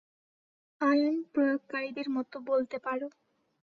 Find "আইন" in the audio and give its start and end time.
0.81-1.15